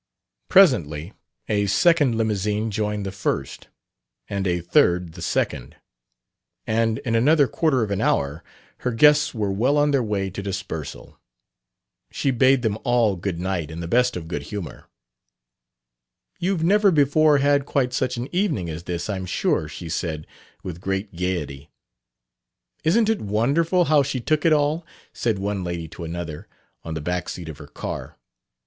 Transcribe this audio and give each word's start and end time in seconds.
Presently 0.49 1.13
a 1.47 1.67
second 1.67 2.17
limousine 2.17 2.71
joined 2.71 3.05
the 3.05 3.11
first, 3.11 3.67
and 4.27 4.47
a 4.47 4.59
third 4.59 5.13
the 5.13 5.21
second; 5.21 5.75
and 6.65 6.97
in 6.97 7.13
another 7.13 7.47
quarter 7.47 7.83
of 7.83 7.91
an 7.91 8.01
hour 8.01 8.43
her 8.77 8.91
guests 8.93 9.35
were 9.35 9.51
well 9.51 9.77
on 9.77 9.91
their 9.91 10.01
way 10.01 10.31
to 10.31 10.41
dispersal. 10.41 11.19
She 12.09 12.31
bade 12.31 12.63
them 12.63 12.79
all 12.83 13.15
goodnight 13.15 13.69
in 13.69 13.79
the 13.79 13.87
best 13.87 14.17
of 14.17 14.27
good 14.27 14.41
humor. 14.41 14.89
"You've 16.39 16.63
never 16.63 16.89
before 16.89 17.37
had 17.37 17.67
quite 17.67 17.93
such 17.93 18.17
an 18.17 18.27
evening 18.35 18.71
as 18.71 18.85
this, 18.85 19.07
I'm 19.07 19.27
sure!" 19.27 19.67
she 19.67 19.87
said, 19.87 20.25
with 20.63 20.81
great 20.81 21.15
gaiety. 21.15 21.69
"Isn't 22.83 23.07
it 23.07 23.21
wonderful 23.21 23.85
how 23.85 24.01
she 24.01 24.19
took 24.19 24.45
it 24.47 24.51
all!" 24.51 24.83
said 25.13 25.37
one 25.37 25.63
lady 25.63 25.87
to 25.89 26.03
another, 26.03 26.47
on 26.83 26.95
the 26.95 27.01
back 27.01 27.29
seat 27.29 27.49
of 27.49 27.59
her 27.59 27.67
car. 27.67 28.17